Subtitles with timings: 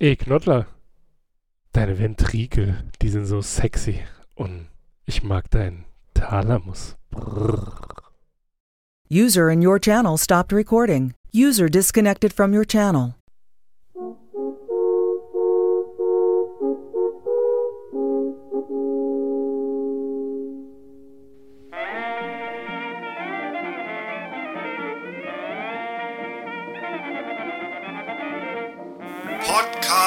[0.00, 0.68] Ey, Knottler,
[1.72, 4.04] deine Ventrikel, die sind so sexy
[4.36, 4.68] und
[5.06, 6.96] ich mag deinen Thalamus.
[7.10, 8.12] Brrr.
[9.10, 11.14] User in your channel stopped recording.
[11.32, 13.17] User disconnected from your channel.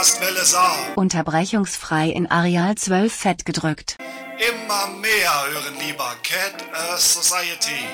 [0.02, 0.78] Podcast Welle Saar.
[0.96, 4.00] Unterbrechungsfrei in Areal 12 fett gedrückt.
[4.40, 7.86] Immer mehr hören lieber Cat Earth Society.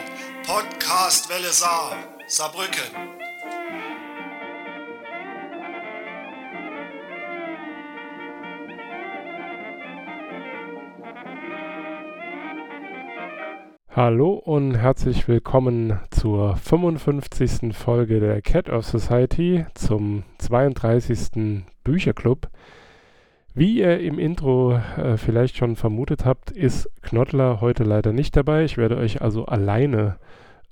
[0.45, 1.97] Podcast Welle Saar.
[2.29, 3.16] Saarbrücken.
[13.97, 17.75] Hallo und herzlich willkommen zur 55.
[17.75, 21.63] Folge der Cat of Society zum 32.
[21.83, 22.47] Bücherclub.
[23.55, 28.65] Wie ihr im Intro äh, vielleicht schon vermutet habt, ist Knottler heute leider nicht dabei.
[28.65, 30.17] Ich werde euch also alleine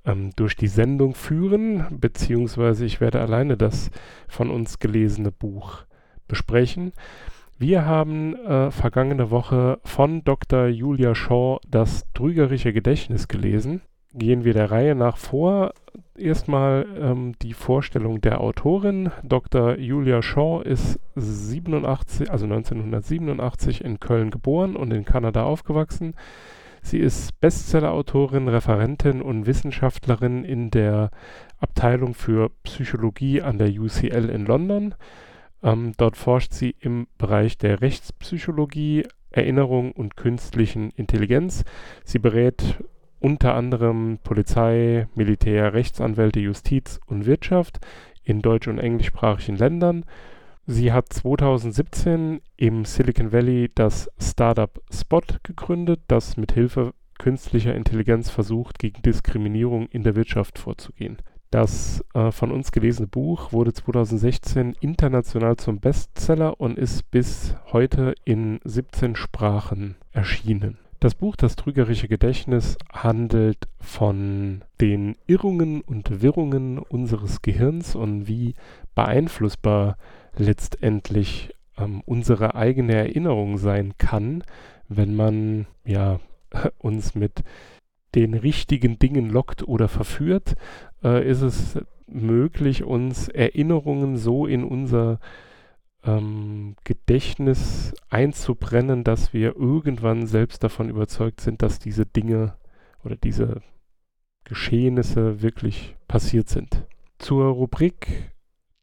[0.04, 3.90] ähm, durch die Sendung führen, beziehungsweise ich werde alleine das
[4.28, 5.78] von uns gelesene Buch
[6.28, 6.92] besprechen.
[7.58, 10.66] Wir haben äh, vergangene Woche von Dr.
[10.66, 13.80] Julia Shaw das trügerische Gedächtnis gelesen.
[14.12, 15.72] Gehen wir der Reihe nach vor.
[16.18, 19.10] Erstmal ähm, die Vorstellung der Autorin.
[19.22, 19.78] Dr.
[19.78, 26.14] Julia Shaw ist 87, also 1987 in Köln geboren und in Kanada aufgewachsen.
[26.82, 31.10] Sie ist Bestsellerautorin, Referentin und Wissenschaftlerin in der
[31.58, 34.94] Abteilung für Psychologie an der UCL in London.
[35.66, 41.64] Ähm, dort forscht sie im Bereich der Rechtspsychologie, Erinnerung und künstlichen Intelligenz.
[42.04, 42.84] Sie berät
[43.18, 47.80] unter anderem Polizei, Militär, Rechtsanwälte, Justiz und Wirtschaft
[48.22, 50.04] in deutsch- und englischsprachigen Ländern.
[50.66, 58.30] Sie hat 2017 im Silicon Valley das Startup Spot gegründet, das mit Hilfe künstlicher Intelligenz
[58.30, 61.16] versucht, gegen Diskriminierung in der Wirtschaft vorzugehen.
[61.50, 68.14] Das äh, von uns gelesene Buch wurde 2016 international zum Bestseller und ist bis heute
[68.24, 70.78] in 17 Sprachen erschienen.
[70.98, 78.54] Das Buch Das trügerische Gedächtnis handelt von den Irrungen und Wirrungen unseres Gehirns und wie
[78.94, 79.98] beeinflussbar
[80.36, 84.42] letztendlich ähm, unsere eigene Erinnerung sein kann,
[84.88, 86.18] wenn man ja
[86.78, 87.44] uns mit
[88.16, 90.56] den richtigen Dingen lockt oder verführt,
[91.04, 91.78] äh, ist es
[92.08, 95.20] möglich, uns Erinnerungen so in unser
[96.04, 102.54] ähm, Gedächtnis einzubrennen, dass wir irgendwann selbst davon überzeugt sind, dass diese Dinge
[103.04, 103.60] oder diese
[104.44, 106.86] Geschehnisse wirklich passiert sind.
[107.18, 108.32] Zur Rubrik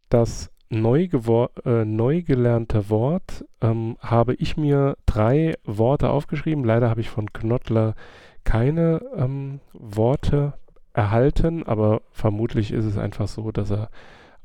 [0.09, 1.07] das neu,
[1.65, 6.63] äh, neu gelernte Wort ähm, habe ich mir drei Worte aufgeschrieben.
[6.63, 7.95] Leider habe ich von Knottler
[8.43, 10.53] keine ähm, Worte
[10.93, 13.89] erhalten, aber vermutlich ist es einfach so, dass er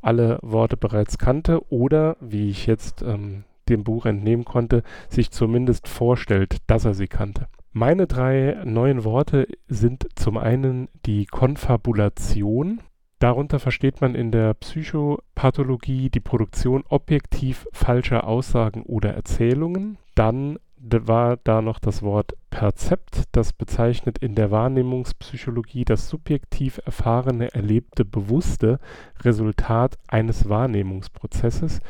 [0.00, 5.88] alle Worte bereits kannte oder, wie ich jetzt ähm, dem Buch entnehmen konnte, sich zumindest
[5.88, 7.48] vorstellt, dass er sie kannte.
[7.72, 12.81] Meine drei neuen Worte sind zum einen die Konfabulation.
[13.19, 19.98] Darunter versteht man in der Psychopathologie die Produktion objektiv falscher Aussagen oder Erzählungen.
[20.14, 27.53] Dann war da noch das Wort Perzept, das bezeichnet in der Wahrnehmungspsychologie das subjektiv erfahrene,
[27.55, 28.78] erlebte, bewusste
[29.21, 31.81] Resultat eines Wahrnehmungsprozesses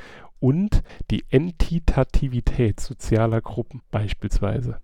[0.41, 4.81] und die Entitativität sozialer Gruppen beispielsweise.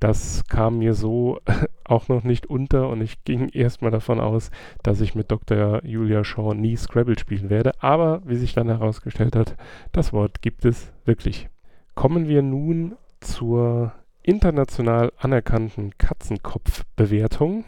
[0.00, 1.40] Das kam mir so
[1.84, 4.50] auch noch nicht unter und ich ging erstmal davon aus,
[4.82, 5.84] dass ich mit Dr.
[5.84, 9.56] Julia Shaw nie Scrabble spielen werde, aber wie sich dann herausgestellt hat,
[9.92, 11.50] das Wort gibt es wirklich.
[11.94, 13.92] Kommen wir nun zur
[14.22, 17.64] international anerkannten Katzenkopfbewertung.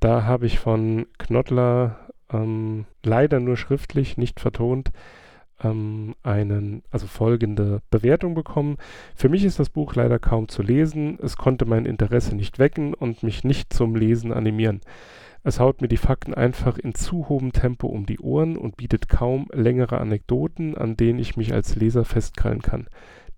[0.00, 4.90] Da habe ich von Knottler ähm, leider nur schriftlich, nicht vertont,
[5.62, 8.76] ähm, einen, also folgende Bewertung bekommen.
[9.14, 11.18] Für mich ist das Buch leider kaum zu lesen.
[11.22, 14.80] Es konnte mein Interesse nicht wecken und mich nicht zum Lesen animieren.
[15.44, 19.08] Es haut mir die Fakten einfach in zu hohem Tempo um die Ohren und bietet
[19.08, 22.86] kaum längere Anekdoten, an denen ich mich als Leser festkrallen kann.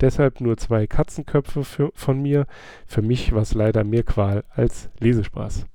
[0.00, 2.46] Deshalb nur zwei Katzenköpfe für, von mir.
[2.86, 5.66] Für mich war es leider mehr Qual als Lesespaß.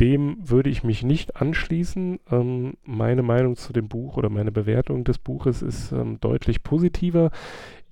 [0.00, 2.20] Dem würde ich mich nicht anschließen.
[2.30, 7.30] Ähm, meine Meinung zu dem Buch oder meine Bewertung des Buches ist ähm, deutlich positiver.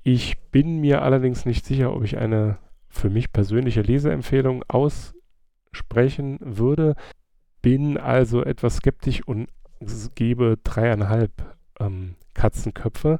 [0.02, 2.58] Ich bin mir allerdings nicht sicher, ob ich eine
[2.88, 6.94] für mich persönliche Leseempfehlung aussprechen würde.
[7.62, 9.48] Bin also etwas skeptisch und
[10.14, 11.32] gebe dreieinhalb
[11.80, 13.18] ähm, Katzenköpfe.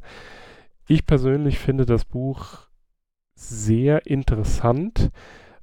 [0.87, 2.67] Ich persönlich finde das Buch
[3.35, 5.11] sehr interessant,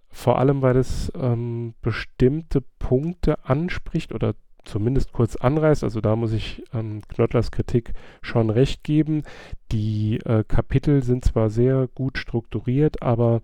[0.10, 4.36] vor allem weil es ähm, bestimmte Punkte anspricht oder
[4.66, 5.84] zumindest kurz anreißt.
[5.84, 9.24] Also da muss ich ähm, Knottlers Kritik schon recht geben.
[9.72, 13.42] Die äh, Kapitel sind zwar sehr gut strukturiert, aber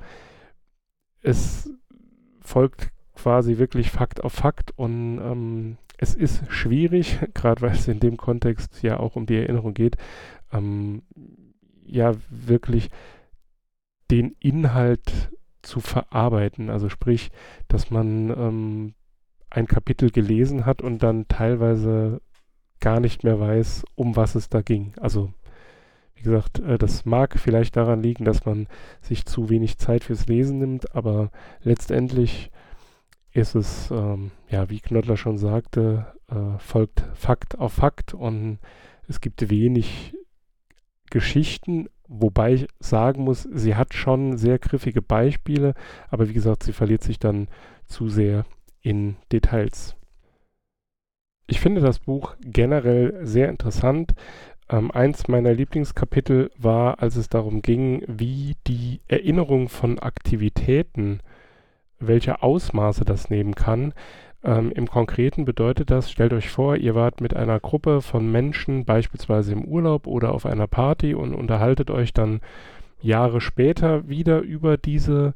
[1.21, 1.71] es
[2.41, 7.99] folgt quasi wirklich Fakt auf Fakt und ähm, es ist schwierig, gerade weil es in
[7.99, 9.97] dem Kontext ja auch um die Erinnerung geht,
[10.51, 11.01] ähm,
[11.87, 12.89] ja wirklich
[14.09, 15.31] den Inhalt
[15.61, 16.69] zu verarbeiten.
[16.69, 17.29] Also sprich,
[17.67, 18.93] dass man ähm,
[19.49, 22.21] ein Kapitel gelesen hat und dann teilweise
[22.79, 24.93] gar nicht mehr weiß, um was es da ging.
[24.99, 25.33] Also
[26.17, 28.67] wie gesagt, äh, das mag vielleicht daran liegen, dass man
[29.01, 31.31] sich zu wenig Zeit fürs Lesen nimmt, aber
[31.61, 32.51] letztendlich
[33.31, 38.57] ist es, ähm, ja, wie Knottler schon sagte, äh, folgt Fakt auf Fakt und
[39.07, 40.15] es gibt wenig
[41.09, 45.73] Geschichten, wobei ich sagen muss, sie hat schon sehr griffige Beispiele,
[46.09, 47.47] aber wie gesagt, sie verliert sich dann
[47.85, 48.45] zu sehr
[48.81, 49.95] in Details.
[51.47, 54.13] Ich finde das Buch generell sehr interessant.
[54.69, 61.21] Ähm, eins meiner Lieblingskapitel war, als es darum ging, wie die Erinnerung von Aktivitäten,
[61.99, 63.93] welche Ausmaße das nehmen kann.
[64.47, 68.85] Ähm, Im Konkreten bedeutet das, stellt euch vor, ihr wart mit einer Gruppe von Menschen
[68.85, 72.39] beispielsweise im Urlaub oder auf einer Party und unterhaltet euch dann
[73.01, 75.33] Jahre später wieder über diese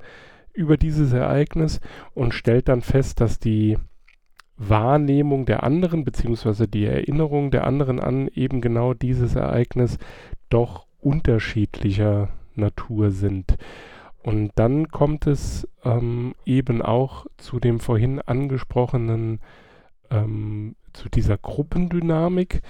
[0.54, 1.80] über dieses Ereignis
[2.14, 3.78] und stellt dann fest, dass die
[4.58, 9.98] Wahrnehmung der anderen beziehungsweise die Erinnerung der anderen an eben genau dieses Ereignis
[10.50, 13.58] doch unterschiedlicher Natur sind.
[14.24, 19.40] Und dann kommt es ähm, eben auch zu dem vorhin angesprochenen,
[20.12, 22.62] ähm, zu dieser Gruppendynamik,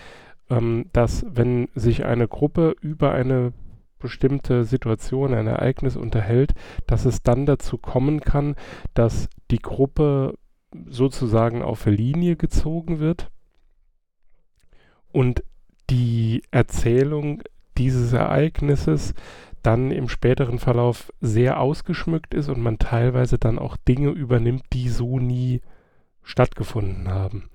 [0.49, 3.53] ähm, dass wenn sich eine Gruppe über eine
[3.99, 6.53] bestimmte Situation, ein Ereignis unterhält,
[6.87, 8.55] dass es dann dazu kommen kann,
[8.93, 10.35] dass die Gruppe
[10.87, 13.29] sozusagen auf Linie gezogen wird
[15.11, 15.43] und
[15.89, 17.43] die Erzählung
[17.77, 19.13] dieses Ereignisses
[19.61, 24.89] dann im späteren Verlauf sehr ausgeschmückt ist und man teilweise dann auch Dinge übernimmt, die
[24.89, 25.61] so nie
[26.23, 27.49] stattgefunden haben.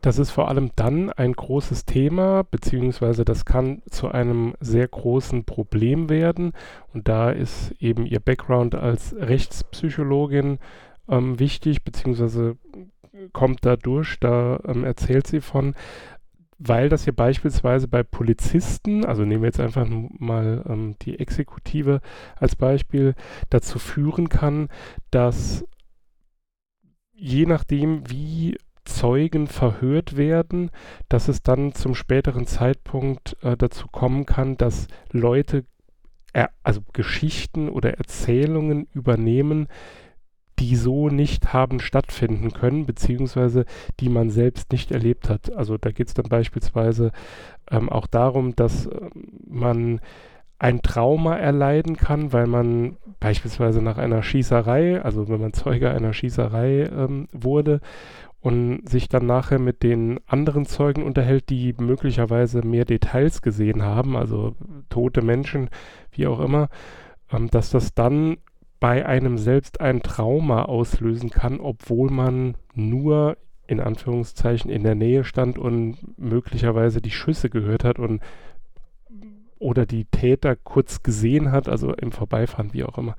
[0.00, 5.44] Das ist vor allem dann ein großes Thema, beziehungsweise das kann zu einem sehr großen
[5.44, 6.52] Problem werden.
[6.94, 10.58] Und da ist eben ihr Background als Rechtspsychologin
[11.08, 12.56] ähm, wichtig, beziehungsweise
[13.32, 15.74] kommt da durch, da ähm, erzählt sie von,
[16.58, 22.00] weil das hier beispielsweise bei Polizisten, also nehmen wir jetzt einfach mal ähm, die Exekutive
[22.36, 23.14] als Beispiel,
[23.50, 24.68] dazu führen kann,
[25.10, 25.64] dass
[27.12, 30.70] je nachdem, wie Zeugen verhört werden,
[31.08, 35.64] dass es dann zum späteren Zeitpunkt äh, dazu kommen kann, dass Leute
[36.62, 39.68] also Geschichten oder Erzählungen übernehmen,
[40.58, 43.64] die so nicht haben stattfinden können, beziehungsweise
[44.00, 45.54] die man selbst nicht erlebt hat.
[45.54, 47.12] Also da geht es dann beispielsweise
[47.70, 49.10] ähm, auch darum, dass äh,
[49.46, 50.00] man
[50.58, 56.14] ein Trauma erleiden kann, weil man beispielsweise nach einer Schießerei, also wenn man Zeuge einer
[56.14, 57.80] Schießerei ähm, wurde
[58.40, 64.16] und sich dann nachher mit den anderen Zeugen unterhält, die möglicherweise mehr Details gesehen haben,
[64.16, 64.54] also
[64.88, 65.68] tote Menschen,
[66.12, 66.68] wie auch immer,
[67.30, 68.38] ähm, dass das dann
[68.80, 75.24] bei einem selbst ein Trauma auslösen kann, obwohl man nur in Anführungszeichen in der Nähe
[75.24, 78.20] stand und möglicherweise die Schüsse gehört hat und
[79.58, 83.16] oder die Täter kurz gesehen hat, also im Vorbeifahren, wie auch immer.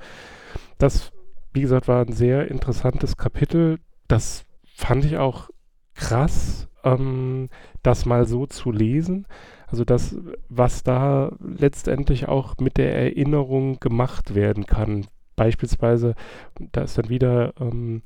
[0.77, 1.11] Das,
[1.53, 3.79] wie gesagt, war ein sehr interessantes Kapitel.
[4.07, 5.49] Das fand ich auch
[5.95, 7.49] krass, ähm,
[7.81, 9.25] das mal so zu lesen.
[9.65, 10.15] Also das,
[10.47, 15.07] was da letztendlich auch mit der Erinnerung gemacht werden kann.
[15.37, 16.15] Beispielsweise,
[16.73, 18.01] da ist dann wieder ähm,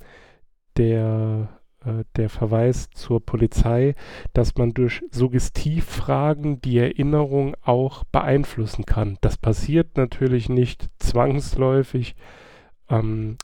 [0.77, 1.47] der,
[1.83, 3.95] äh, der Verweis zur Polizei,
[4.33, 9.17] dass man durch Suggestivfragen die Erinnerung auch beeinflussen kann.
[9.21, 12.15] Das passiert natürlich nicht zwangsläufig
[12.89, 13.37] ähm,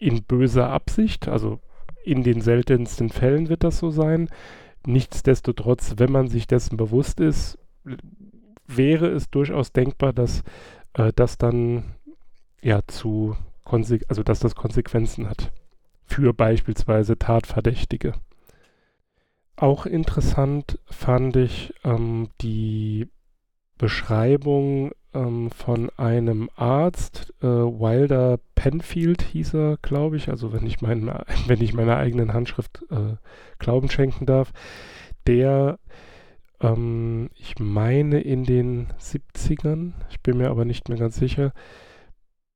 [0.00, 1.28] in böser Absicht.
[1.28, 1.60] Also
[2.04, 4.28] in den seltensten Fällen wird das so sein.
[4.86, 7.58] Nichtsdestotrotz, wenn man sich dessen bewusst ist,
[8.66, 10.42] wäre es durchaus denkbar, dass
[10.94, 11.84] äh, das dann
[12.62, 15.50] ja zu also dass das Konsequenzen hat
[16.04, 18.14] für beispielsweise Tatverdächtige.
[19.56, 23.08] Auch interessant fand ich ähm, die
[23.78, 30.80] Beschreibung ähm, von einem Arzt, äh, Wilder Penfield hieß er, glaube ich, also wenn ich,
[30.80, 31.06] mein,
[31.46, 33.16] wenn ich meiner eigenen Handschrift äh,
[33.58, 34.52] Glauben schenken darf,
[35.26, 35.78] der
[36.60, 41.52] ähm, ich meine in den 70ern, ich bin mir aber nicht mehr ganz sicher,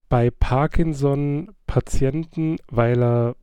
[0.08, 3.34] bei Parkinson-Patienten, weil er,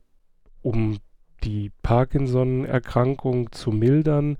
[0.62, 0.96] um
[1.42, 4.38] die Parkinson-Erkrankung zu mildern,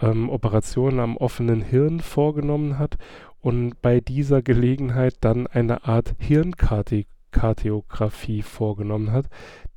[0.00, 2.98] ähm, Operationen am offenen Hirn vorgenommen hat
[3.40, 9.30] und bei dieser Gelegenheit dann eine Art Hirnkardiographie vorgenommen hat.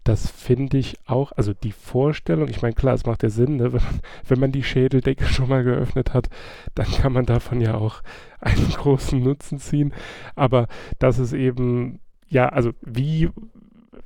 [0.03, 3.73] Das finde ich auch, also die Vorstellung, ich meine, klar, es macht ja Sinn, ne?
[3.73, 6.29] wenn, man, wenn man die Schädeldecke schon mal geöffnet hat,
[6.75, 8.03] dann kann man davon ja auch
[8.45, 9.93] einen großen Nutzen ziehen.
[10.35, 10.67] Aber
[10.99, 13.29] dass es eben, ja, also wie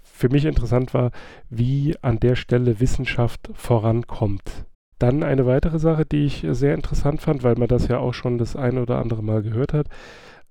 [0.03, 1.11] für mich interessant war,
[1.49, 4.65] wie an der Stelle Wissenschaft vorankommt.
[4.97, 8.37] Dann eine weitere Sache, die ich sehr interessant fand, weil man das ja auch schon
[8.37, 9.87] das eine oder andere Mal gehört hat.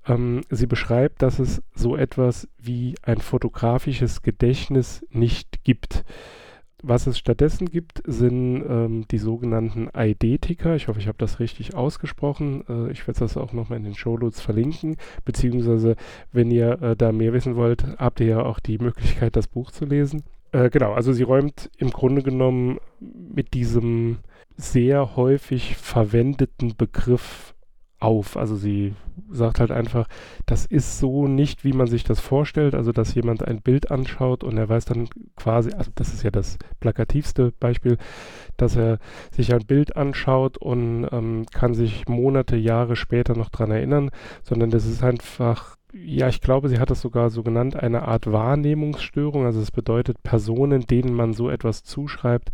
[0.07, 6.05] Ähm, sie beschreibt, dass es so etwas wie ein fotografisches Gedächtnis nicht gibt.
[6.83, 10.77] Was es stattdessen gibt, sind ähm, die sogenannten ID-Ticker.
[10.77, 12.63] Ich hoffe, ich habe das richtig ausgesprochen.
[12.69, 14.97] Äh, ich werde das auch nochmal in den Shownotes verlinken.
[15.25, 15.97] Beziehungsweise,
[16.33, 19.73] wenn ihr äh, da mehr wissen wollt, habt ihr ja auch die Möglichkeit, das Buch
[19.73, 20.23] zu lesen.
[20.53, 24.19] Äh, genau, also sie räumt im Grunde genommen mit diesem
[24.57, 27.55] sehr häufig verwendeten Begriff
[28.01, 28.37] auf.
[28.37, 28.95] Also sie
[29.31, 30.07] sagt halt einfach,
[30.47, 32.75] das ist so nicht, wie man sich das vorstellt.
[32.75, 36.31] Also dass jemand ein Bild anschaut und er weiß dann quasi, also das ist ja
[36.31, 37.99] das plakativste Beispiel,
[38.57, 38.99] dass er
[39.33, 44.11] sich ein Bild anschaut und ähm, kann sich Monate, Jahre später noch dran erinnern,
[44.43, 48.31] sondern das ist einfach ja, ich glaube, sie hat das sogar so genannt, eine Art
[48.31, 49.47] Wahrnehmungsstörung.
[49.47, 52.51] Also es bedeutet, Personen, denen man so etwas zuschreibt,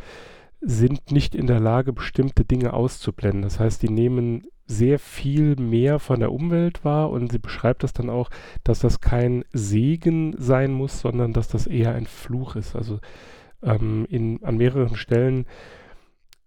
[0.60, 3.42] sind nicht in der Lage, bestimmte Dinge auszublenden.
[3.42, 7.92] Das heißt, die nehmen sehr viel mehr von der Umwelt wahr und sie beschreibt das
[7.92, 8.30] dann auch,
[8.62, 12.74] dass das kein Segen sein muss, sondern dass das eher ein Fluch ist.
[12.74, 13.00] Also
[13.62, 15.46] ähm, in, an mehreren Stellen,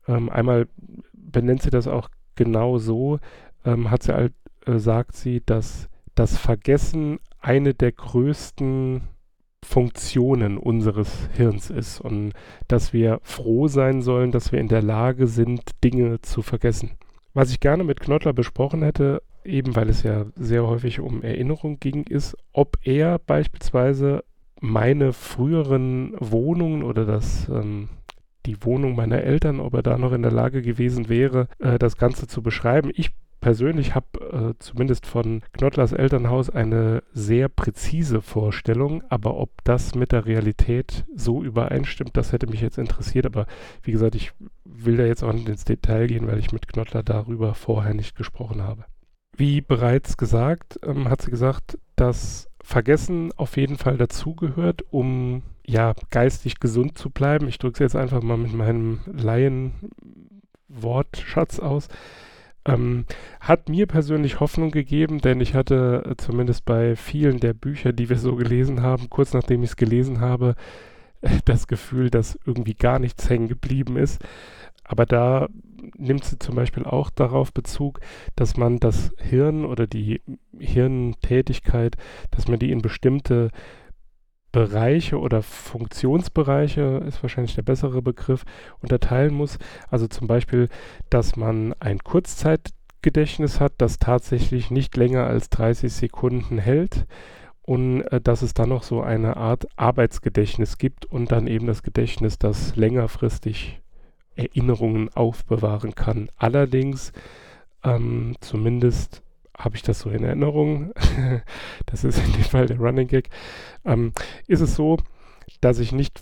[0.07, 0.67] ähm, einmal
[1.13, 3.19] benennt sie das auch genau so,
[3.65, 4.33] ähm, hat sie halt,
[4.65, 9.01] äh, sagt sie, dass das Vergessen eine der größten
[9.63, 12.33] Funktionen unseres Hirns ist und
[12.67, 16.91] dass wir froh sein sollen, dass wir in der Lage sind, Dinge zu vergessen.
[17.37, 21.79] Was ich gerne mit Knottler besprochen hätte, eben weil es ja sehr häufig um Erinnerung
[21.79, 24.23] ging, ist, ob er beispielsweise
[24.59, 27.89] meine früheren Wohnungen oder das ähm,
[28.47, 31.97] die Wohnung meiner Eltern, ob er da noch in der Lage gewesen wäre, äh, das
[31.97, 32.89] Ganze zu beschreiben.
[32.95, 33.11] Ich
[33.47, 40.11] persönlich habe äh, zumindest von Knottlers Elternhaus eine sehr präzise Vorstellung, aber ob das mit
[40.11, 43.25] der Realität so übereinstimmt, das hätte mich jetzt interessiert.
[43.25, 43.47] Aber
[43.83, 44.33] wie gesagt, ich
[44.65, 48.17] will da jetzt auch nicht ins Detail gehen, weil ich mit Knottler darüber vorher nicht
[48.17, 48.83] gesprochen habe.
[49.37, 55.93] Wie bereits gesagt, ähm, hat sie gesagt, dass Vergessen auf jeden Fall dazugehört, um ja
[56.09, 57.47] geistig gesund zu bleiben.
[57.47, 61.87] Ich drücke es jetzt einfach mal mit meinem Laien-Wortschatz aus.
[62.67, 63.05] Ähm,
[63.39, 68.09] hat mir persönlich Hoffnung gegeben, denn ich hatte äh, zumindest bei vielen der Bücher, die
[68.09, 70.55] wir so gelesen haben, kurz nachdem ich es gelesen habe,
[71.45, 74.21] das Gefühl, dass irgendwie gar nichts hängen geblieben ist.
[74.83, 75.47] Aber da
[75.97, 77.99] nimmt sie zum Beispiel auch darauf Bezug,
[78.35, 80.21] dass man das Hirn oder die
[80.57, 81.95] Hirntätigkeit,
[82.31, 83.51] dass man die in bestimmte
[84.57, 88.43] Bereiche oder Funktionsbereiche ist wahrscheinlich der bessere Begriff,
[88.81, 89.59] unterteilen muss.
[89.91, 90.69] Also zum Beispiel,
[91.11, 97.05] dass man ein Kurzzeitgedächtnis hat, das tatsächlich nicht länger als 30 Sekunden hält
[97.61, 101.83] und äh, dass es dann noch so eine Art Arbeitsgedächtnis gibt und dann eben das
[101.83, 103.83] Gedächtnis, das längerfristig
[104.35, 106.29] Erinnerungen aufbewahren kann.
[106.35, 107.11] Allerdings
[107.83, 109.21] ähm, zumindest
[109.57, 110.93] habe ich das so in Erinnerung,
[111.85, 113.29] das ist in dem Fall der Running Gag,
[113.85, 114.13] ähm,
[114.47, 114.97] ist es so,
[115.61, 116.21] dass ich nicht,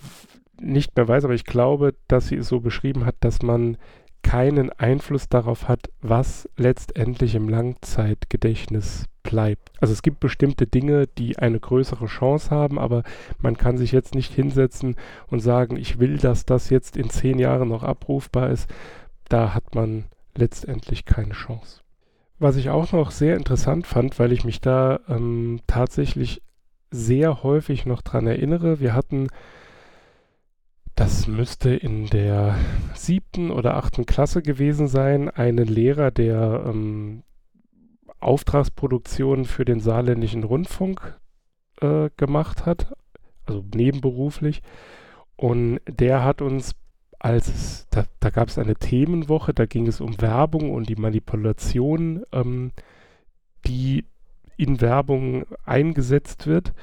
[0.59, 3.77] nicht mehr weiß, aber ich glaube, dass sie es so beschrieben hat, dass man
[4.23, 9.71] keinen Einfluss darauf hat, was letztendlich im Langzeitgedächtnis bleibt.
[9.79, 13.03] Also es gibt bestimmte Dinge, die eine größere Chance haben, aber
[13.37, 14.95] man kann sich jetzt nicht hinsetzen
[15.27, 18.67] und sagen, ich will, dass das jetzt in zehn Jahren noch abrufbar ist.
[19.29, 21.84] Da hat man letztendlich keine Chance.
[22.37, 26.41] Was ich auch noch sehr interessant fand, weil ich mich da ähm, tatsächlich
[26.91, 29.27] sehr häufig noch dran erinnere, wir hatten,
[30.95, 32.55] das müsste in der
[32.93, 37.23] siebten oder achten Klasse gewesen sein, einen Lehrer, der ähm,
[38.19, 41.19] Auftragsproduktionen für den saarländischen Rundfunk
[41.81, 42.93] äh, gemacht hat,
[43.45, 44.61] also nebenberuflich.
[45.37, 46.75] Und der hat uns
[47.25, 50.95] als es, da, da gab es eine Themenwoche, da ging es um Werbung und die
[50.95, 52.71] Manipulation, ähm,
[53.65, 54.05] die
[54.57, 56.73] in Werbung eingesetzt wird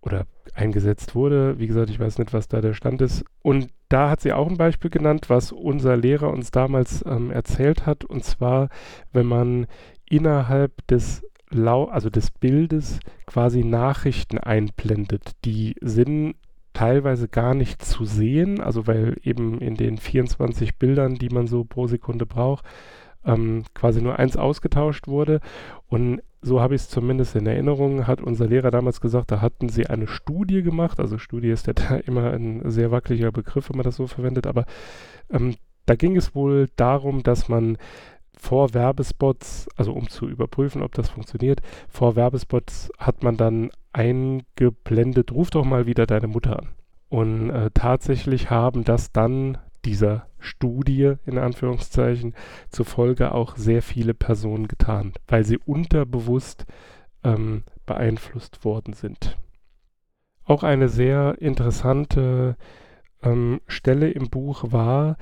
[0.00, 1.58] oder eingesetzt wurde.
[1.58, 3.22] Wie gesagt, ich weiß nicht, was da der Stand ist.
[3.42, 7.84] Und da hat sie auch ein Beispiel genannt, was unser Lehrer uns damals ähm, erzählt
[7.84, 8.02] hat.
[8.02, 8.70] Und zwar,
[9.12, 9.66] wenn man
[10.08, 15.32] innerhalb des Lau also des Bildes quasi Nachrichten einblendet.
[15.44, 16.34] Die sind
[16.76, 21.64] teilweise gar nicht zu sehen, also weil eben in den 24 Bildern, die man so
[21.64, 22.66] pro Sekunde braucht,
[23.24, 25.40] ähm, quasi nur eins ausgetauscht wurde.
[25.88, 29.70] Und so habe ich es zumindest in Erinnerung, hat unser Lehrer damals gesagt, da hatten
[29.70, 31.00] sie eine Studie gemacht.
[31.00, 34.46] Also Studie ist ja da immer ein sehr wackeliger Begriff, wenn man das so verwendet,
[34.46, 34.66] aber
[35.30, 35.54] ähm,
[35.86, 37.78] da ging es wohl darum, dass man
[38.36, 45.32] vor Werbespots, also um zu überprüfen, ob das funktioniert, vor Werbespots hat man dann eingeblendet,
[45.32, 46.68] ruf doch mal wieder deine Mutter an.
[47.08, 52.34] Und äh, tatsächlich haben das dann dieser Studie in Anführungszeichen
[52.68, 56.66] zufolge auch sehr viele Personen getan, weil sie unterbewusst
[57.24, 59.38] ähm, beeinflusst worden sind.
[60.44, 62.56] Auch eine sehr interessante
[63.22, 65.16] ähm, Stelle im Buch war,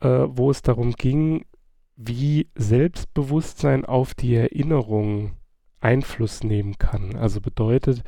[0.00, 1.44] äh, wo es darum ging,
[1.96, 5.36] wie Selbstbewusstsein auf die Erinnerung
[5.84, 7.16] Einfluss nehmen kann.
[7.16, 8.02] Also bedeutet,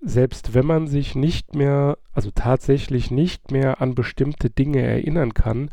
[0.00, 5.70] selbst wenn man sich nicht mehr, also tatsächlich nicht mehr an bestimmte Dinge erinnern kann,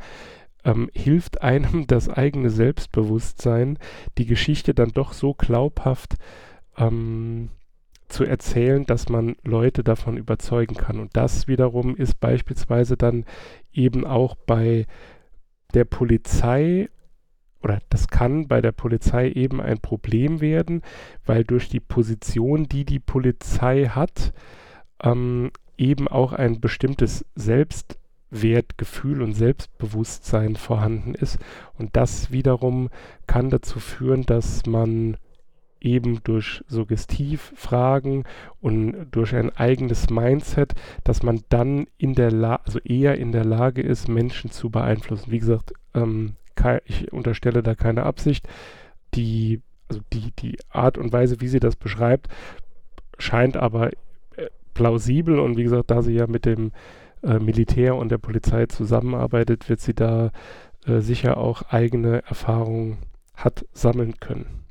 [0.63, 3.77] ähm, hilft einem das eigene Selbstbewusstsein,
[4.17, 6.15] die Geschichte dann doch so glaubhaft
[6.77, 7.49] ähm,
[8.07, 10.99] zu erzählen, dass man Leute davon überzeugen kann.
[10.99, 13.25] Und das wiederum ist beispielsweise dann
[13.73, 14.85] eben auch bei
[15.73, 16.89] der Polizei
[17.65, 20.83] oder das kann bei der Polizei eben ein Problem werden,
[21.25, 24.33] weil durch die Position, die die Polizei hat,
[25.03, 31.39] ähm, eben auch ein bestimmtes Selbstwertgefühl und Selbstbewusstsein vorhanden ist.
[31.73, 32.89] Und das wiederum
[33.25, 35.17] kann dazu führen, dass man
[35.81, 38.25] eben durch Suggestivfragen
[38.61, 43.43] und durch ein eigenes Mindset, dass man dann in der Lage, also eher in der
[43.43, 45.31] Lage ist, Menschen zu beeinflussen.
[45.31, 46.35] Wie gesagt, ähm,
[46.85, 48.47] ich unterstelle da keine Absicht.
[49.13, 52.27] Die, also die, die Art und Weise, wie sie das beschreibt,
[53.17, 53.91] scheint aber
[54.35, 56.71] äh, plausibel und wie gesagt, da sie ja mit dem
[57.23, 60.31] äh, Militär und der Polizei zusammenarbeitet, wird sie da
[60.85, 62.97] äh, sicher auch eigene Erfahrungen
[63.35, 64.65] hat sammeln können.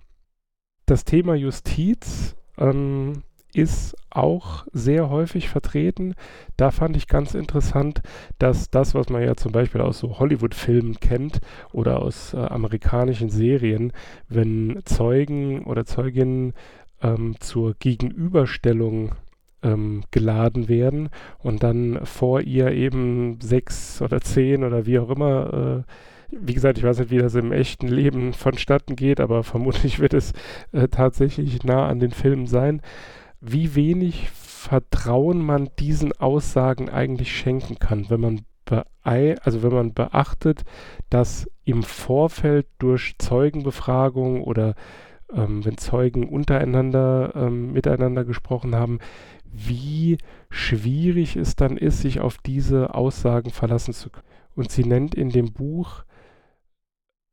[0.86, 3.22] Das Thema Justiz ähm,
[3.54, 6.14] ist auch sehr häufig vertreten.
[6.56, 8.02] Da fand ich ganz interessant,
[8.38, 11.40] dass das, was man ja zum Beispiel aus so Hollywood-Filmen kennt
[11.72, 13.92] oder aus äh, amerikanischen Serien,
[14.28, 16.54] wenn Zeugen oder Zeuginnen
[17.02, 19.12] ähm, zur Gegenüberstellung
[19.62, 25.84] ähm, geladen werden und dann vor ihr eben sechs oder zehn oder wie auch immer
[25.86, 25.92] äh,
[26.40, 30.14] wie gesagt, ich weiß nicht, wie das im echten Leben vonstatten geht, aber vermutlich wird
[30.14, 30.32] es
[30.72, 32.80] äh, tatsächlich nah an den Filmen sein
[33.44, 38.40] wie wenig Vertrauen man diesen Aussagen eigentlich schenken kann, wenn man
[39.06, 40.64] also wenn man beachtet,
[41.10, 44.74] dass im Vorfeld durch Zeugenbefragung oder
[45.32, 48.98] ähm, wenn Zeugen untereinander ähm, miteinander gesprochen haben,
[49.44, 50.18] wie
[50.50, 54.26] schwierig es dann ist, sich auf diese Aussagen verlassen zu können.
[54.56, 56.04] Und sie nennt in dem Buch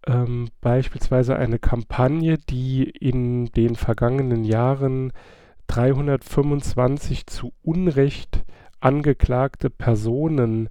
[0.06, 5.14] ähm, beispielsweise eine Kampagne, die in den vergangenen Jahren
[5.72, 8.44] 325 zu Unrecht
[8.82, 10.68] angeklagte Personen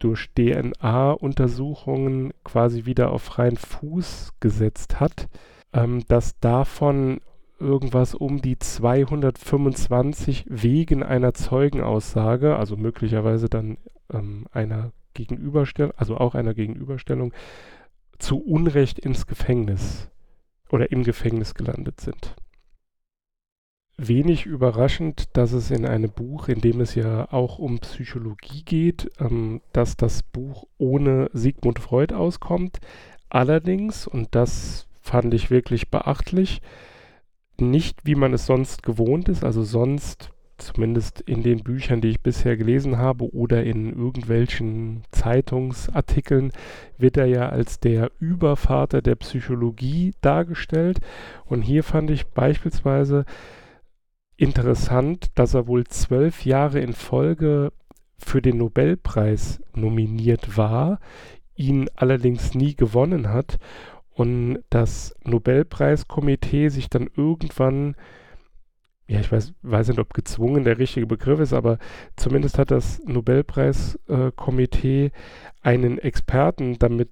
[0.00, 5.28] durch DNA-Untersuchungen quasi wieder auf freien Fuß gesetzt hat,
[5.72, 7.20] ähm, dass davon
[7.60, 13.78] irgendwas um die 225 wegen einer Zeugenaussage, also möglicherweise dann
[14.12, 17.32] ähm, einer Gegenüberstellung, also auch einer Gegenüberstellung,
[18.18, 20.10] zu Unrecht ins Gefängnis
[20.70, 22.34] oder im Gefängnis gelandet sind
[24.08, 29.10] wenig überraschend, dass es in einem Buch, in dem es ja auch um Psychologie geht,
[29.20, 32.80] ähm, dass das Buch ohne Sigmund Freud auskommt.
[33.28, 36.62] Allerdings, und das fand ich wirklich beachtlich,
[37.58, 42.20] nicht wie man es sonst gewohnt ist, also sonst zumindest in den Büchern, die ich
[42.20, 46.52] bisher gelesen habe oder in irgendwelchen Zeitungsartikeln,
[46.98, 51.00] wird er ja als der Übervater der Psychologie dargestellt.
[51.46, 53.24] Und hier fand ich beispielsweise
[54.40, 57.72] interessant, dass er wohl zwölf Jahre in Folge
[58.16, 60.98] für den Nobelpreis nominiert war,
[61.56, 63.58] ihn allerdings nie gewonnen hat
[64.14, 67.96] und das Nobelpreiskomitee sich dann irgendwann,
[69.06, 71.76] ja, ich weiß, weiß nicht, ob gezwungen der richtige Begriff ist, aber
[72.16, 75.12] zumindest hat das Nobelpreiskomitee
[75.60, 77.10] einen Experten damit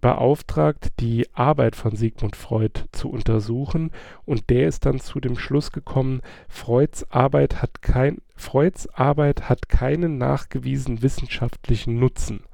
[0.00, 3.90] beauftragt, die Arbeit von Sigmund Freud zu untersuchen
[4.24, 9.68] und der ist dann zu dem Schluss gekommen, Freuds Arbeit hat kein Freuds Arbeit hat
[9.68, 12.44] keinen nachgewiesen wissenschaftlichen Nutzen.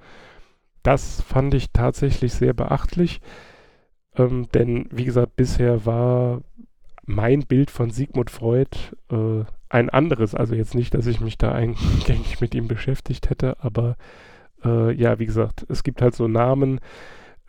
[0.83, 3.21] das fand ich tatsächlich sehr beachtlich,
[4.17, 6.43] ähm, denn wie gesagt, bisher war
[7.05, 8.77] mein Bild von Sigmund Freud
[9.11, 10.35] äh, ein anderes.
[10.35, 13.97] Also jetzt nicht, dass ich mich da eingängig mit ihm beschäftigt hätte, aber
[14.65, 16.81] äh, ja, wie gesagt, es gibt halt so Namen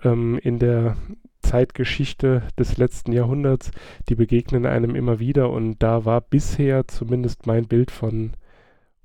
[0.04, 0.98] ähm, in der
[1.42, 3.72] Zeitgeschichte des letzten Jahrhunderts,
[4.10, 8.32] die begegnen einem immer wieder und da war bisher zumindest mein Bild von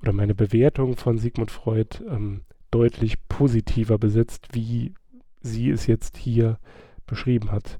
[0.00, 4.94] oder meine Bewertung von Sigmund Freud ähm, deutlich positiver besetzt, wie
[5.40, 6.58] sie es jetzt hier
[7.06, 7.78] beschrieben hat.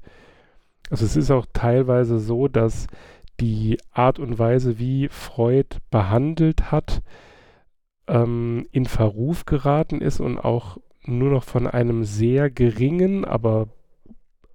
[0.89, 2.87] Also es ist auch teilweise so, dass
[3.39, 7.01] die Art und Weise, wie Freud behandelt hat,
[8.07, 13.67] ähm, in Verruf geraten ist und auch nur noch von einem sehr geringen, aber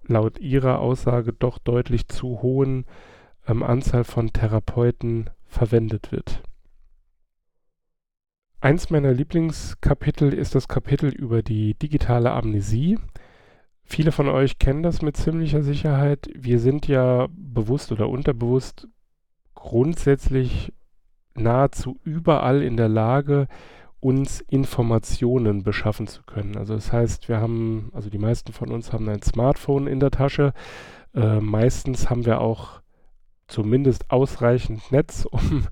[0.03, 2.85] laut ihrer Aussage doch deutlich zu hohen
[3.47, 6.43] ähm, Anzahl von Therapeuten verwendet wird.
[8.61, 12.99] Eins meiner Lieblingskapitel ist das Kapitel über die digitale Amnesie.
[13.83, 16.29] Viele von euch kennen das mit ziemlicher Sicherheit.
[16.35, 18.87] Wir sind ja bewusst oder unterbewusst
[19.55, 20.73] grundsätzlich
[21.35, 23.47] nahezu überall in der Lage,
[23.99, 26.57] uns Informationen beschaffen zu können.
[26.57, 30.11] Also das heißt, wir haben, also die meisten von uns haben ein Smartphone in der
[30.11, 30.53] Tasche.
[31.13, 32.81] Äh, meistens haben wir auch
[33.47, 35.67] zumindest ausreichend Netz, um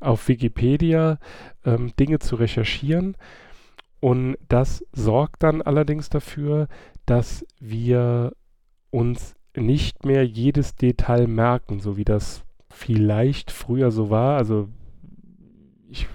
[0.00, 1.18] auf Wikipedia
[1.64, 3.16] ähm, Dinge zu recherchieren.
[4.00, 6.68] Und das sorgt dann allerdings dafür,
[7.06, 8.32] dass wir
[8.90, 14.36] uns nicht mehr jedes Detail merken, so wie das vielleicht früher so war.
[14.36, 14.68] Also
[15.88, 16.06] ich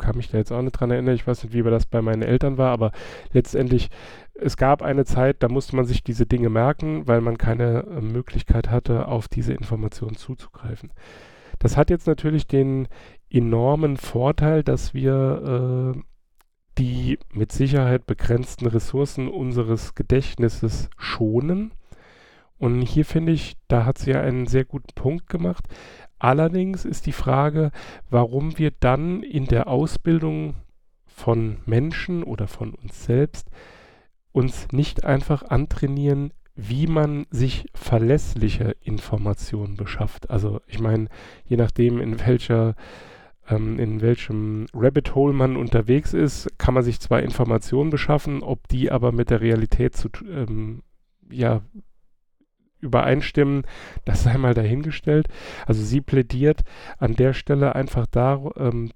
[0.00, 2.22] kann mich da jetzt auch nicht dran erinnern, ich weiß nicht, wie das bei meinen
[2.22, 2.92] Eltern war, aber
[3.32, 3.90] letztendlich,
[4.34, 8.00] es gab eine Zeit, da musste man sich diese Dinge merken, weil man keine äh,
[8.00, 10.92] Möglichkeit hatte, auf diese Informationen zuzugreifen.
[11.58, 12.88] Das hat jetzt natürlich den
[13.30, 16.00] enormen Vorteil, dass wir äh,
[16.78, 21.72] die mit Sicherheit begrenzten Ressourcen unseres Gedächtnisses schonen.
[22.58, 25.64] Und hier finde ich, da hat sie ja einen sehr guten Punkt gemacht.
[26.20, 27.72] Allerdings ist die Frage,
[28.08, 30.54] warum wir dann in der Ausbildung
[31.06, 33.50] von Menschen oder von uns selbst
[34.30, 40.30] uns nicht einfach antrainieren, wie man sich verlässliche Informationen beschafft.
[40.30, 41.08] Also ich meine,
[41.46, 42.74] je nachdem, in welcher
[43.48, 48.68] ähm, in welchem Rabbit Hole man unterwegs ist, kann man sich zwar Informationen beschaffen, ob
[48.68, 50.82] die aber mit der Realität zu, ähm,
[51.30, 51.62] ja,
[52.80, 53.64] übereinstimmen,
[54.04, 55.28] das sei mal dahingestellt.
[55.66, 56.62] Also sie plädiert
[56.98, 58.90] an der Stelle einfach da, ähm,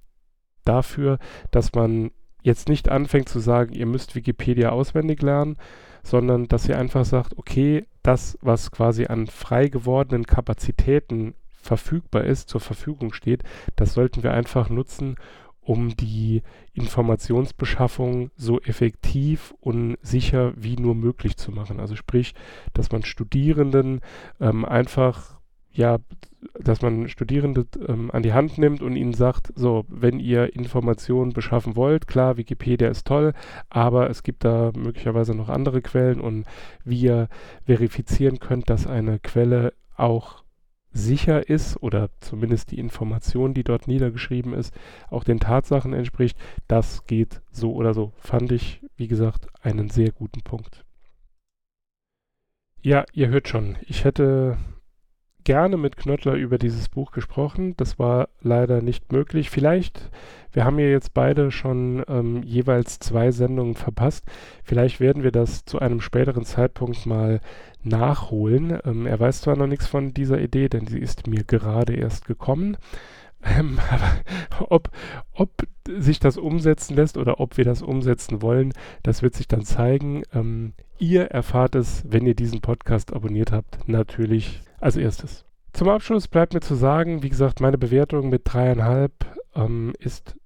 [0.64, 1.18] dafür,
[1.50, 2.10] dass man
[2.42, 5.56] jetzt nicht anfängt zu sagen, ihr müsst Wikipedia auswendig lernen,
[6.02, 12.50] sondern dass sie einfach sagt, okay, das, was quasi an frei gewordenen Kapazitäten verfügbar ist,
[12.50, 13.42] zur Verfügung steht,
[13.76, 15.16] das sollten wir einfach nutzen,
[15.64, 16.42] um die
[16.74, 21.80] Informationsbeschaffung so effektiv und sicher wie nur möglich zu machen.
[21.80, 22.34] Also sprich,
[22.74, 24.00] dass man Studierenden
[24.40, 25.38] ähm, einfach,
[25.72, 25.98] ja,
[26.60, 31.32] dass man Studierende ähm, an die Hand nimmt und ihnen sagt, so, wenn ihr Informationen
[31.32, 33.32] beschaffen wollt, klar, Wikipedia ist toll,
[33.70, 36.44] aber es gibt da möglicherweise noch andere Quellen und
[36.84, 37.28] wie ihr
[37.64, 40.43] verifizieren könnt, dass eine Quelle auch
[40.94, 44.72] sicher ist oder zumindest die Information, die dort niedergeschrieben ist,
[45.10, 48.12] auch den Tatsachen entspricht, das geht so oder so.
[48.16, 50.84] Fand ich, wie gesagt, einen sehr guten Punkt.
[52.80, 54.56] Ja, ihr hört schon, ich hätte
[55.44, 57.76] gerne mit Knöttler über dieses Buch gesprochen.
[57.76, 59.50] Das war leider nicht möglich.
[59.50, 60.10] Vielleicht,
[60.52, 64.24] wir haben ja jetzt beide schon ähm, jeweils zwei Sendungen verpasst.
[64.64, 67.40] Vielleicht werden wir das zu einem späteren Zeitpunkt mal
[67.82, 68.78] nachholen.
[68.84, 72.26] Ähm, er weiß zwar noch nichts von dieser Idee, denn sie ist mir gerade erst
[72.26, 72.76] gekommen.
[73.44, 74.90] Ähm, aber ob,
[75.34, 75.50] ob
[75.86, 80.22] sich das umsetzen lässt oder ob wir das umsetzen wollen, das wird sich dann zeigen.
[80.32, 85.44] Ähm, ihr erfahrt es, wenn ihr diesen Podcast abonniert habt, natürlich als erstes.
[85.72, 89.12] Zum Abschluss bleibt mir zu sagen, wie gesagt, meine Bewertung mit dreieinhalb
[89.54, 90.36] ähm, ist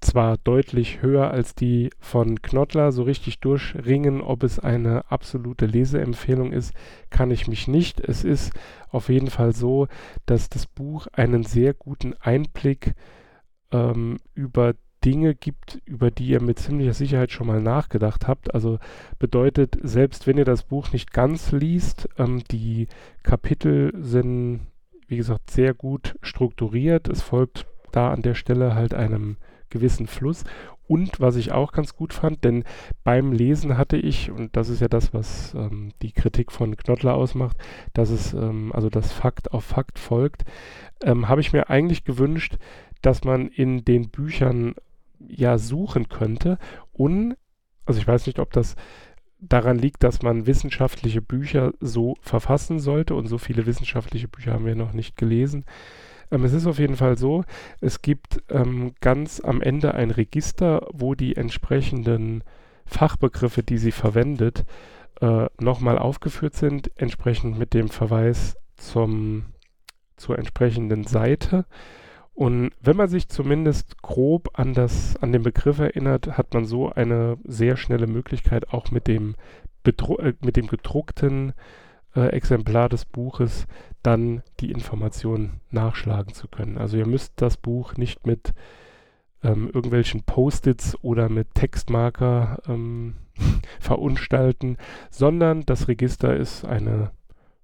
[0.00, 6.52] zwar deutlich höher als die von Knottler, so richtig durchringen, ob es eine absolute Leseempfehlung
[6.52, 6.72] ist,
[7.10, 8.00] kann ich mich nicht.
[8.00, 8.52] Es ist
[8.88, 9.88] auf jeden Fall so,
[10.24, 12.94] dass das Buch einen sehr guten Einblick
[13.72, 18.54] ähm, über Dinge gibt, über die ihr mit ziemlicher Sicherheit schon mal nachgedacht habt.
[18.54, 18.78] Also
[19.18, 22.88] bedeutet, selbst wenn ihr das Buch nicht ganz liest, ähm, die
[23.22, 24.66] Kapitel sind,
[25.06, 27.08] wie gesagt, sehr gut strukturiert.
[27.08, 29.36] Es folgt da an der Stelle halt einem
[29.70, 30.44] gewissen Fluss.
[30.86, 32.64] Und was ich auch ganz gut fand, denn
[33.04, 37.14] beim Lesen hatte ich, und das ist ja das, was ähm, die Kritik von Knottler
[37.14, 37.56] ausmacht,
[37.94, 40.44] dass es, ähm, also das Fakt auf Fakt folgt,
[41.04, 42.56] ähm, habe ich mir eigentlich gewünscht,
[43.02, 44.74] dass man in den Büchern
[45.28, 46.58] ja suchen könnte.
[46.92, 47.36] Und,
[47.86, 48.76] also ich weiß nicht, ob das
[49.38, 54.66] daran liegt, dass man wissenschaftliche Bücher so verfassen sollte und so viele wissenschaftliche Bücher haben
[54.66, 55.64] wir noch nicht gelesen.
[56.30, 57.44] Ähm, es ist auf jeden Fall so,
[57.80, 62.44] es gibt ähm, ganz am Ende ein Register, wo die entsprechenden
[62.86, 64.64] Fachbegriffe, die sie verwendet,
[65.20, 69.46] äh, nochmal aufgeführt sind, entsprechend mit dem Verweis zum,
[70.16, 71.66] zur entsprechenden Seite.
[72.40, 76.90] Und wenn man sich zumindest grob an, das, an den Begriff erinnert, hat man so
[76.90, 79.34] eine sehr schnelle Möglichkeit, auch mit dem,
[79.82, 81.52] Bedru äh, mit dem gedruckten
[82.16, 83.66] äh, Exemplar des Buches
[84.02, 86.78] dann die Informationen nachschlagen zu können.
[86.78, 88.54] Also ihr müsst das Buch nicht mit
[89.42, 93.16] ähm, irgendwelchen Post-its oder mit Textmarker ähm,
[93.80, 94.78] verunstalten,
[95.10, 97.10] sondern das Register ist eine,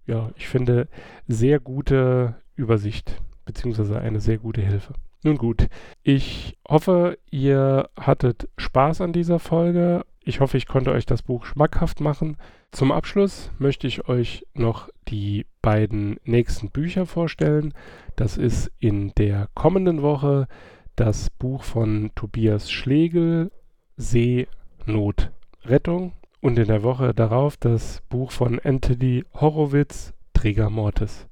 [0.04, 0.86] ja, ich finde,
[1.26, 4.92] sehr gute Übersicht beziehungsweise eine sehr gute Hilfe.
[5.22, 5.68] Nun gut,
[6.02, 10.04] ich hoffe, ihr hattet Spaß an dieser Folge.
[10.22, 12.36] Ich hoffe, ich konnte euch das Buch schmackhaft machen.
[12.70, 17.72] Zum Abschluss möchte ich euch noch die beiden nächsten Bücher vorstellen.
[18.16, 20.48] Das ist in der kommenden Woche
[20.96, 23.50] das Buch von Tobias Schlegel,
[23.96, 26.12] Seenotrettung.
[26.40, 31.26] Und in der Woche darauf das Buch von Anthony Horowitz, Träger Mortis.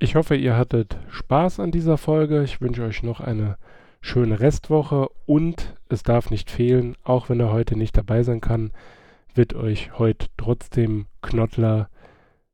[0.00, 2.44] Ich hoffe, ihr hattet Spaß an dieser Folge.
[2.44, 3.56] Ich wünsche euch noch eine
[4.00, 8.70] schöne Restwoche und es darf nicht fehlen, auch wenn er heute nicht dabei sein kann,
[9.34, 11.90] wird euch heute trotzdem Knottler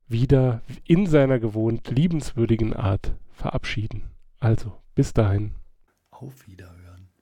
[0.09, 4.05] wieder in seiner gewohnt liebenswürdigen Art verabschieden.
[4.41, 5.53] Also, bis dahin.
[6.11, 6.74] Auf Wiederhören.